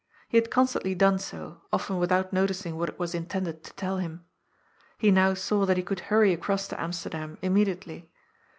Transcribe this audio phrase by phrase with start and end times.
[0.29, 4.25] He had constantly done so, often without noticing what it was intended to tell him.
[4.97, 8.09] He now saw that he could hurry across to Amsterdam, immediately.